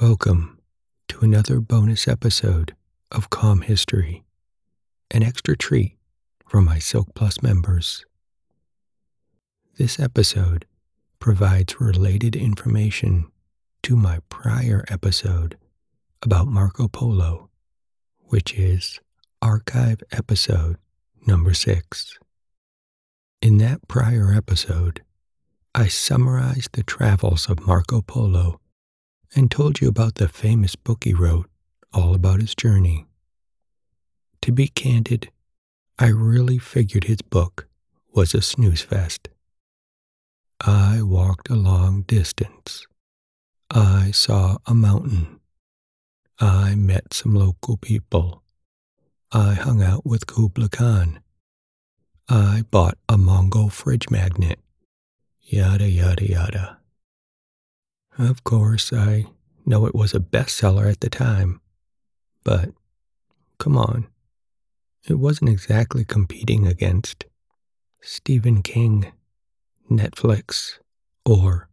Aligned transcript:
Welcome 0.00 0.58
to 1.08 1.20
another 1.20 1.60
bonus 1.60 2.08
episode 2.08 2.74
of 3.12 3.28
Calm 3.28 3.60
History, 3.60 4.24
an 5.10 5.22
extra 5.22 5.54
treat 5.54 5.98
for 6.48 6.62
my 6.62 6.78
Silk 6.78 7.14
Plus 7.14 7.42
members. 7.42 8.06
This 9.76 10.00
episode 10.00 10.64
provides 11.18 11.82
related 11.82 12.34
information 12.34 13.30
to 13.82 13.94
my 13.94 14.20
prior 14.30 14.86
episode 14.88 15.58
about 16.22 16.46
Marco 16.48 16.88
Polo, 16.88 17.50
which 18.20 18.54
is 18.54 19.00
archive 19.42 20.02
episode 20.12 20.78
number 21.26 21.52
six. 21.52 22.18
In 23.42 23.58
that 23.58 23.86
prior 23.86 24.32
episode, 24.32 25.02
I 25.74 25.88
summarized 25.88 26.70
the 26.72 26.84
travels 26.84 27.50
of 27.50 27.66
Marco 27.66 28.00
Polo 28.00 28.59
and 29.34 29.50
told 29.50 29.80
you 29.80 29.88
about 29.88 30.16
the 30.16 30.28
famous 30.28 30.76
book 30.76 31.04
he 31.04 31.14
wrote, 31.14 31.48
all 31.92 32.14
about 32.14 32.40
his 32.40 32.54
journey. 32.54 33.06
To 34.42 34.52
be 34.52 34.68
candid, 34.68 35.30
I 35.98 36.08
really 36.08 36.58
figured 36.58 37.04
his 37.04 37.22
book 37.22 37.68
was 38.12 38.34
a 38.34 38.42
snooze 38.42 38.82
fest. 38.82 39.28
I 40.60 41.02
walked 41.02 41.48
a 41.48 41.54
long 41.54 42.02
distance. 42.02 42.86
I 43.70 44.10
saw 44.10 44.58
a 44.66 44.74
mountain. 44.74 45.40
I 46.40 46.74
met 46.74 47.14
some 47.14 47.34
local 47.34 47.76
people. 47.76 48.42
I 49.30 49.54
hung 49.54 49.82
out 49.82 50.04
with 50.04 50.26
Kublai 50.26 50.68
Khan. 50.68 51.20
I 52.28 52.64
bought 52.70 52.98
a 53.08 53.16
Mongol 53.16 53.68
fridge 53.68 54.10
magnet. 54.10 54.58
Yada, 55.42 55.88
yada, 55.88 56.28
yada. 56.28 56.79
Of 58.20 58.44
course, 58.44 58.92
I 58.92 59.24
know 59.64 59.86
it 59.86 59.94
was 59.94 60.12
a 60.12 60.20
bestseller 60.20 60.90
at 60.90 61.00
the 61.00 61.08
time, 61.08 61.62
but 62.44 62.68
come 63.58 63.78
on, 63.78 64.08
it 65.08 65.14
wasn't 65.14 65.48
exactly 65.48 66.04
competing 66.04 66.66
against 66.66 67.24
Stephen 68.02 68.62
King, 68.62 69.10
Netflix, 69.90 70.80
or 71.24 71.70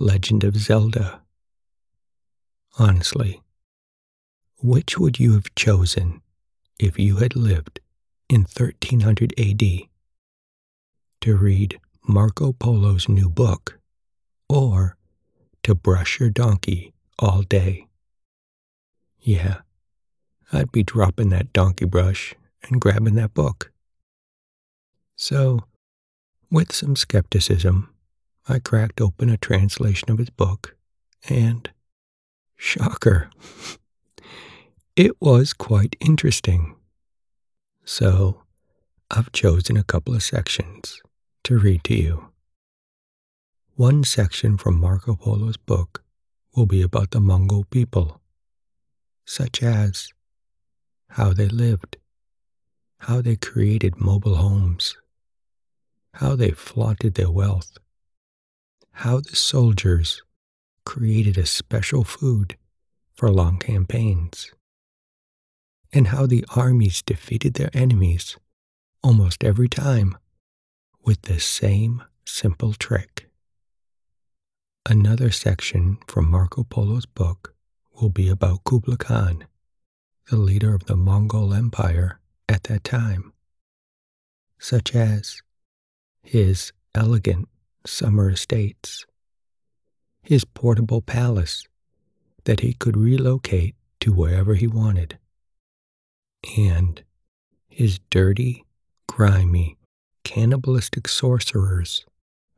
Legend 0.00 0.44
of 0.44 0.56
Zelda. 0.56 1.20
Honestly, 2.78 3.42
which 4.62 4.98
would 4.98 5.20
you 5.20 5.34
have 5.34 5.54
chosen 5.54 6.22
if 6.78 6.98
you 6.98 7.16
had 7.16 7.36
lived 7.36 7.80
in 8.30 8.40
1300 8.40 9.38
AD 9.38 9.62
to 11.20 11.36
read 11.36 11.78
Marco 12.08 12.54
Polo's 12.54 13.10
new 13.10 13.28
book 13.28 13.78
or 14.48 14.96
to 15.66 15.74
brush 15.74 16.20
your 16.20 16.30
donkey 16.30 16.92
all 17.18 17.42
day? 17.42 17.88
Yeah, 19.20 19.62
I'd 20.52 20.70
be 20.70 20.84
dropping 20.84 21.30
that 21.30 21.52
donkey 21.52 21.86
brush 21.86 22.36
and 22.62 22.80
grabbing 22.80 23.16
that 23.16 23.34
book. 23.34 23.72
So, 25.16 25.64
with 26.52 26.72
some 26.72 26.94
skepticism, 26.94 27.92
I 28.48 28.60
cracked 28.60 29.00
open 29.00 29.28
a 29.28 29.36
translation 29.36 30.08
of 30.12 30.18
his 30.18 30.30
book, 30.30 30.76
and 31.28 31.68
shocker, 32.54 33.28
it 34.94 35.20
was 35.20 35.52
quite 35.52 35.96
interesting. 35.98 36.76
So, 37.84 38.42
I've 39.10 39.32
chosen 39.32 39.76
a 39.76 39.82
couple 39.82 40.14
of 40.14 40.22
sections 40.22 41.02
to 41.42 41.58
read 41.58 41.82
to 41.84 41.94
you. 41.96 42.28
One 43.76 44.04
section 44.04 44.56
from 44.56 44.80
Marco 44.80 45.16
Polo's 45.16 45.58
book 45.58 46.02
will 46.54 46.64
be 46.64 46.80
about 46.80 47.10
the 47.10 47.20
Mongol 47.20 47.64
people, 47.64 48.22
such 49.26 49.62
as 49.62 50.14
how 51.10 51.34
they 51.34 51.48
lived, 51.48 51.98
how 53.00 53.20
they 53.20 53.36
created 53.36 54.00
mobile 54.00 54.36
homes, 54.36 54.96
how 56.14 56.36
they 56.36 56.52
flaunted 56.52 57.16
their 57.16 57.30
wealth, 57.30 57.76
how 58.92 59.20
the 59.20 59.36
soldiers 59.36 60.22
created 60.86 61.36
a 61.36 61.44
special 61.44 62.02
food 62.02 62.56
for 63.12 63.30
long 63.30 63.58
campaigns, 63.58 64.54
and 65.92 66.06
how 66.06 66.24
the 66.24 66.46
armies 66.56 67.02
defeated 67.02 67.52
their 67.52 67.70
enemies 67.74 68.38
almost 69.02 69.44
every 69.44 69.68
time 69.68 70.16
with 71.04 71.20
the 71.22 71.38
same 71.38 72.02
simple 72.24 72.72
trick. 72.72 73.25
Another 74.88 75.32
section 75.32 75.98
from 76.06 76.30
Marco 76.30 76.62
Polo's 76.62 77.06
book 77.06 77.56
will 78.00 78.08
be 78.08 78.28
about 78.28 78.62
Kublai 78.62 78.94
Khan, 78.94 79.44
the 80.30 80.36
leader 80.36 80.76
of 80.76 80.84
the 80.84 80.94
Mongol 80.94 81.52
Empire 81.52 82.20
at 82.48 82.62
that 82.64 82.84
time, 82.84 83.32
such 84.60 84.94
as 84.94 85.42
his 86.22 86.72
elegant 86.94 87.48
summer 87.84 88.30
estates, 88.30 89.04
his 90.22 90.44
portable 90.44 91.02
palace 91.02 91.64
that 92.44 92.60
he 92.60 92.72
could 92.72 92.96
relocate 92.96 93.74
to 93.98 94.12
wherever 94.12 94.54
he 94.54 94.68
wanted, 94.68 95.18
and 96.56 97.02
his 97.68 97.98
dirty, 98.08 98.64
grimy, 99.08 99.78
cannibalistic 100.22 101.08
sorcerers 101.08 102.06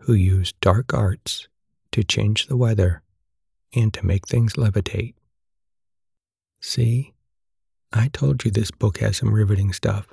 who 0.01 0.13
used 0.13 0.61
dark 0.61 0.93
arts 0.93 1.49
to 1.99 2.05
change 2.05 2.47
the 2.47 2.57
weather 2.57 3.03
and 3.75 3.93
to 3.93 4.07
make 4.07 4.29
things 4.29 4.53
levitate. 4.55 5.15
See, 6.61 7.13
I 7.93 8.07
told 8.07 8.45
you 8.45 8.53
this 8.53 8.71
book 8.71 8.99
has 8.99 9.17
some 9.17 9.35
riveting 9.35 9.73
stuff. 9.73 10.07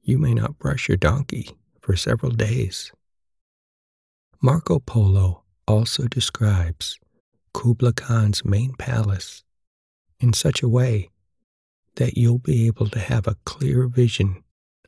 You 0.00 0.16
may 0.16 0.32
not 0.32 0.58
brush 0.58 0.88
your 0.88 0.96
donkey 0.96 1.50
for 1.82 1.96
several 1.96 2.32
days. 2.32 2.92
Marco 4.40 4.78
Polo 4.78 5.42
also 5.68 6.04
describes 6.04 6.98
Kublai 7.52 7.92
Khan's 7.92 8.42
main 8.42 8.72
palace 8.72 9.44
in 10.18 10.32
such 10.32 10.62
a 10.62 10.68
way 10.68 11.10
that 11.96 12.16
you'll 12.16 12.38
be 12.38 12.66
able 12.66 12.88
to 12.88 13.00
have 13.00 13.26
a 13.26 13.36
clear 13.44 13.86
vision 13.86 14.42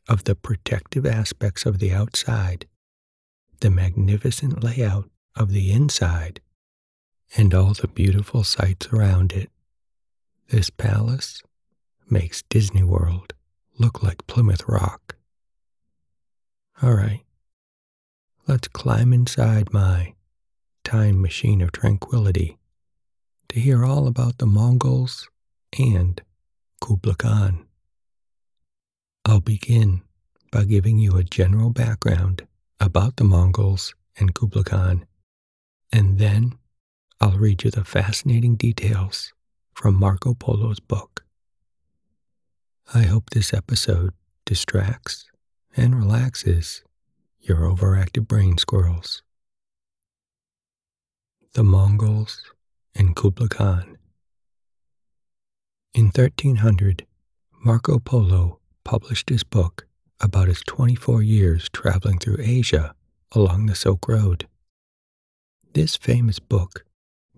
of 0.08 0.24
the 0.24 0.34
protective 0.34 1.04
aspects 1.04 1.66
of 1.66 1.80
the 1.80 1.92
outside, 1.92 2.64
the 3.60 3.70
magnificent 3.70 4.64
layout 4.64 5.11
of 5.34 5.50
the 5.50 5.72
inside, 5.72 6.40
and 7.36 7.54
all 7.54 7.74
the 7.74 7.88
beautiful 7.88 8.44
sights 8.44 8.88
around 8.88 9.32
it. 9.32 9.50
This 10.48 10.70
palace 10.70 11.42
makes 12.10 12.42
Disney 12.42 12.82
World 12.82 13.32
look 13.78 14.02
like 14.02 14.26
Plymouth 14.26 14.68
Rock. 14.68 15.16
All 16.82 16.92
right, 16.92 17.22
let's 18.46 18.68
climb 18.68 19.12
inside 19.12 19.72
my 19.72 20.14
time 20.84 21.22
machine 21.22 21.62
of 21.62 21.72
tranquility 21.72 22.58
to 23.48 23.60
hear 23.60 23.84
all 23.84 24.06
about 24.06 24.38
the 24.38 24.46
Mongols 24.46 25.28
and 25.78 26.20
Kublai 26.80 27.14
Khan. 27.14 27.66
I'll 29.24 29.40
begin 29.40 30.02
by 30.50 30.64
giving 30.64 30.98
you 30.98 31.16
a 31.16 31.24
general 31.24 31.70
background 31.70 32.46
about 32.80 33.16
the 33.16 33.24
Mongols 33.24 33.94
and 34.18 34.34
Kublai 34.34 34.64
Khan, 34.64 35.06
and 35.92 36.18
then 36.18 36.58
I'll 37.20 37.38
read 37.38 37.62
you 37.62 37.70
the 37.70 37.84
fascinating 37.84 38.56
details 38.56 39.32
from 39.74 39.98
Marco 39.98 40.34
Polo's 40.34 40.80
book. 40.80 41.24
I 42.94 43.02
hope 43.02 43.30
this 43.30 43.54
episode 43.54 44.12
distracts 44.44 45.26
and 45.76 45.94
relaxes 45.94 46.82
your 47.40 47.58
overactive 47.58 48.26
brain 48.26 48.58
squirrels. 48.58 49.22
The 51.54 51.62
Mongols 51.62 52.42
and 52.94 53.14
Kublai 53.14 53.48
Khan. 53.48 53.98
In 55.94 56.06
1300, 56.06 57.06
Marco 57.64 57.98
Polo 57.98 58.58
published 58.84 59.28
his 59.28 59.44
book 59.44 59.86
about 60.20 60.48
his 60.48 60.62
24 60.66 61.22
years 61.22 61.68
traveling 61.72 62.18
through 62.18 62.38
Asia 62.40 62.94
along 63.32 63.66
the 63.66 63.74
Silk 63.74 64.08
Road. 64.08 64.46
This 65.74 65.96
famous 65.96 66.38
book 66.38 66.84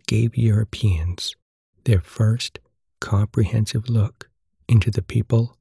gave 0.08 0.36
Europeans 0.36 1.36
their 1.84 2.00
first 2.00 2.58
comprehensive 3.00 3.88
look 3.88 4.28
into 4.68 4.90
the 4.90 5.02
people 5.02 5.56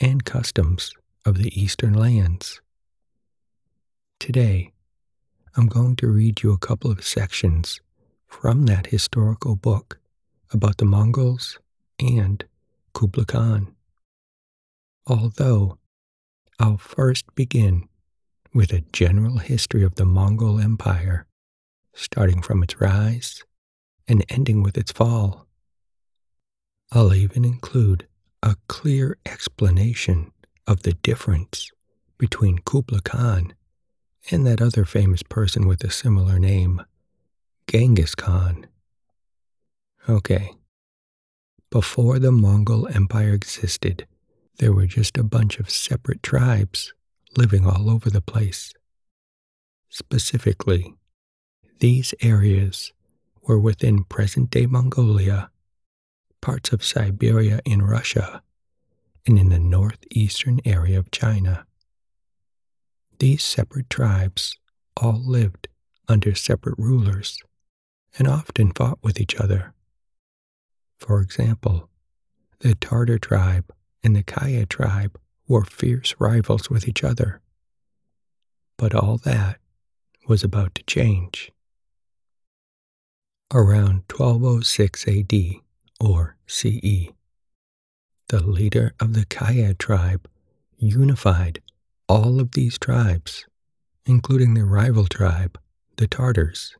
and 0.00 0.24
customs 0.24 0.92
of 1.24 1.38
the 1.38 1.52
Eastern 1.60 1.94
lands. 1.94 2.60
Today, 4.18 4.72
I'm 5.56 5.68
going 5.68 5.94
to 5.96 6.08
read 6.08 6.42
you 6.42 6.52
a 6.52 6.58
couple 6.58 6.90
of 6.90 7.04
sections 7.04 7.80
from 8.26 8.66
that 8.66 8.88
historical 8.88 9.54
book 9.54 10.00
about 10.52 10.78
the 10.78 10.84
Mongols 10.84 11.60
and 12.00 12.44
Kublai 12.92 13.24
Khan. 13.24 13.72
Although 15.06 15.78
I'll 16.58 16.78
first 16.78 17.32
begin 17.36 17.88
with 18.52 18.72
a 18.72 18.84
general 18.92 19.38
history 19.38 19.84
of 19.84 19.94
the 19.94 20.04
Mongol 20.04 20.58
Empire, 20.58 21.25
starting 21.96 22.42
from 22.42 22.62
its 22.62 22.80
rise 22.80 23.42
and 24.06 24.24
ending 24.28 24.62
with 24.62 24.76
its 24.76 24.92
fall. 24.92 25.46
I'll 26.92 27.14
even 27.14 27.44
include 27.44 28.06
a 28.42 28.56
clear 28.68 29.18
explanation 29.26 30.30
of 30.66 30.82
the 30.82 30.92
difference 30.92 31.72
between 32.18 32.58
Kublai 32.58 33.00
Khan 33.04 33.54
and 34.30 34.46
that 34.46 34.62
other 34.62 34.84
famous 34.84 35.22
person 35.22 35.66
with 35.66 35.82
a 35.82 35.90
similar 35.90 36.38
name, 36.38 36.82
Genghis 37.66 38.14
Khan. 38.14 38.66
Okay. 40.08 40.52
Before 41.70 42.18
the 42.18 42.30
Mongol 42.30 42.86
Empire 42.88 43.34
existed, 43.34 44.06
there 44.58 44.72
were 44.72 44.86
just 44.86 45.18
a 45.18 45.24
bunch 45.24 45.58
of 45.58 45.70
separate 45.70 46.22
tribes 46.22 46.94
living 47.36 47.66
all 47.66 47.90
over 47.90 48.08
the 48.08 48.20
place. 48.20 48.72
Specifically, 49.88 50.94
these 51.78 52.14
areas 52.20 52.92
were 53.42 53.58
within 53.58 54.04
present 54.04 54.50
day 54.50 54.66
Mongolia, 54.66 55.50
parts 56.40 56.72
of 56.72 56.84
Siberia 56.84 57.60
in 57.64 57.82
Russia, 57.82 58.42
and 59.26 59.38
in 59.38 59.48
the 59.48 59.58
northeastern 59.58 60.60
area 60.64 60.98
of 60.98 61.10
China. 61.10 61.66
These 63.18 63.42
separate 63.42 63.90
tribes 63.90 64.56
all 64.96 65.20
lived 65.24 65.68
under 66.08 66.34
separate 66.34 66.78
rulers 66.78 67.42
and 68.18 68.28
often 68.28 68.72
fought 68.72 68.98
with 69.02 69.20
each 69.20 69.36
other. 69.36 69.74
For 70.98 71.20
example, 71.20 71.90
the 72.60 72.74
Tartar 72.74 73.18
tribe 73.18 73.70
and 74.02 74.16
the 74.16 74.22
Kaya 74.22 74.66
tribe 74.66 75.18
were 75.46 75.64
fierce 75.64 76.14
rivals 76.18 76.70
with 76.70 76.88
each 76.88 77.04
other. 77.04 77.40
But 78.78 78.94
all 78.94 79.18
that 79.18 79.58
was 80.26 80.42
about 80.42 80.74
to 80.76 80.82
change. 80.84 81.52
Around 83.54 84.02
1206 84.10 85.06
AD, 85.06 85.32
or 86.00 86.36
CE, 86.48 87.12
the 88.28 88.42
leader 88.42 88.92
of 88.98 89.12
the 89.12 89.24
Kaya 89.24 89.72
tribe 89.72 90.28
unified 90.78 91.62
all 92.08 92.40
of 92.40 92.50
these 92.52 92.76
tribes, 92.76 93.46
including 94.04 94.54
their 94.54 94.66
rival 94.66 95.06
tribe, 95.06 95.60
the 95.96 96.08
Tartars. 96.08 96.74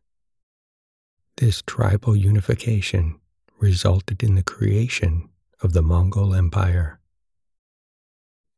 This 1.37 1.63
tribal 1.63 2.17
unification 2.17 3.21
resulted 3.61 4.25
in 4.25 4.35
the 4.35 4.43
creation 4.43 5.29
of 5.63 5.73
the 5.73 5.83
Mongol 5.83 6.35
Empire. 6.35 6.99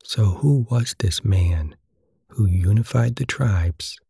So, 0.02 0.24
who 0.24 0.66
was 0.70 0.96
this 0.98 1.22
man 1.22 1.76
who 2.28 2.46
unified 2.46 3.16
the 3.16 3.26
tribes 3.26 4.00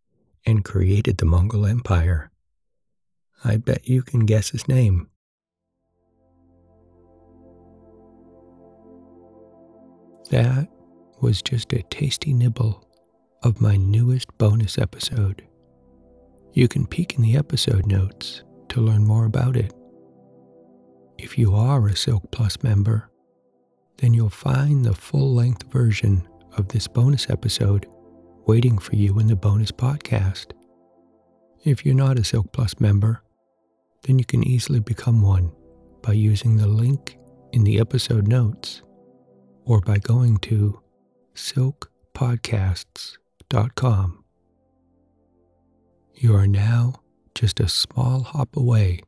and 0.47 0.65
created 0.65 1.19
the 1.19 1.27
Mongol 1.27 1.67
Empire? 1.67 2.31
I 3.44 3.56
bet 3.56 3.88
you 3.88 4.02
can 4.02 4.26
guess 4.26 4.50
his 4.50 4.67
name. 4.69 5.08
That 10.31 10.69
was 11.20 11.40
just 11.43 11.73
a 11.73 11.82
tasty 11.85 12.35
nibble 12.35 12.85
of 13.43 13.61
my 13.61 13.76
newest 13.76 14.37
bonus 14.38 14.76
episode. 14.76 15.46
You 16.52 16.69
can 16.69 16.87
peek 16.87 17.14
in 17.14 17.23
the 17.23 17.37
episode 17.37 17.87
notes 17.87 18.43
to 18.70 18.81
learn 18.81 19.05
more 19.05 19.25
about 19.25 19.56
it. 19.56 19.73
If 21.17 21.38
you 21.38 21.55
are 21.55 21.87
a 21.87 21.96
Silk 21.96 22.31
Plus 22.31 22.62
member, 22.62 23.11
then 23.99 24.14
you'll 24.14 24.31
find 24.31 24.85
the 24.85 24.94
full 24.94 25.35
length 25.35 25.64
version 25.73 26.29
of 26.56 26.69
this 26.69 26.87
bonus 26.87 27.31
episode 27.31 27.87
waiting 28.46 28.79
for 28.79 28.96
you 28.96 29.19
in 29.19 29.26
the 29.26 29.37
bonus 29.37 29.70
podcast. 29.70 30.52
If 31.64 31.85
you're 31.85 31.94
not 31.94 32.19
a 32.19 32.25
Silk 32.25 32.52
Plus 32.52 32.79
member, 32.81 33.23
then 34.03 34.19
you 34.19 34.25
can 34.25 34.45
easily 34.45 34.81
become 34.81 35.23
one 35.23 35.53
by 36.03 36.12
using 36.12 36.56
the 36.56 36.67
link 36.67 37.19
in 37.53 37.65
the 37.65 37.81
episode 37.81 38.27
notes 38.27 38.83
or 39.65 39.81
by 39.81 39.99
going 39.99 40.37
to 40.39 40.81
silkpodcasts.com. 41.35 44.25
You 46.15 46.35
are 46.35 46.47
now 46.47 46.95
just 47.35 47.61
a 47.61 47.69
small 47.69 48.23
hop 48.23 48.56
away 48.56 49.00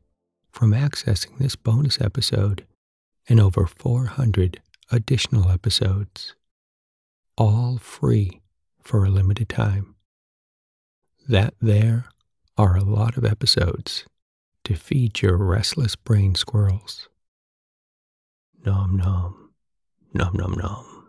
from 0.51 0.71
accessing 0.71 1.37
this 1.37 1.55
bonus 1.55 1.99
episode 1.99 2.65
and 3.27 3.39
over 3.39 3.65
400 3.65 4.61
additional 4.91 5.49
episodes, 5.49 6.35
all 7.37 7.77
free 7.77 8.41
for 8.81 9.03
a 9.03 9.09
limited 9.09 9.49
time. 9.49 9.95
That 11.27 11.53
there 11.61 12.05
are 12.57 12.75
a 12.75 12.83
lot 12.83 13.17
of 13.17 13.25
episodes 13.25 14.05
to 14.63 14.75
feed 14.75 15.21
your 15.21 15.37
restless 15.37 15.95
brain 15.95 16.35
squirrels. 16.35 17.09
Nom 18.65 18.95
nom, 18.95 19.51
nom 20.13 20.33
nom 20.33 20.53
nom. 20.53 21.00